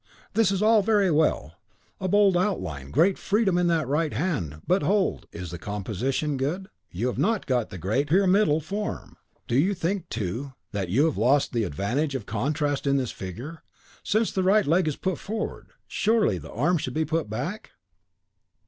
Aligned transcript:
This 0.33 0.51
is 0.51 0.61
well, 0.63 0.81
very 0.81 1.11
well! 1.11 1.53
A 1.99 2.07
bold 2.07 2.35
outline, 2.35 2.89
great 2.89 3.19
freedom 3.19 3.55
in 3.55 3.67
that 3.67 3.87
right 3.87 4.11
hand. 4.11 4.63
But, 4.65 4.81
hold! 4.81 5.27
is 5.31 5.51
the 5.51 5.59
composition 5.59 6.37
good? 6.37 6.69
You 6.89 7.05
have 7.05 7.19
not 7.19 7.45
got 7.45 7.69
the 7.69 7.77
great 7.77 8.07
pyramidal 8.09 8.61
form. 8.61 9.15
Don't 9.47 9.59
you 9.61 9.75
think, 9.75 10.09
too, 10.09 10.53
that 10.71 10.89
you 10.89 11.05
have 11.05 11.19
lost 11.19 11.53
the 11.53 11.65
advantage 11.65 12.15
of 12.15 12.25
contrast 12.25 12.87
in 12.87 12.97
this 12.97 13.11
figure; 13.11 13.61
since 14.01 14.31
the 14.31 14.41
right 14.41 14.65
leg 14.65 14.87
is 14.87 14.95
put 14.95 15.19
forward, 15.19 15.67
surely 15.87 16.39
the 16.39 16.49
right 16.49 16.57
arm 16.57 16.79
should 16.79 16.95
be 16.95 17.05
put 17.05 17.29
back? 17.29 17.73